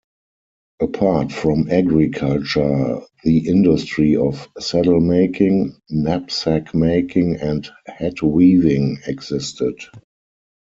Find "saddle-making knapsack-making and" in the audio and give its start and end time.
4.59-7.69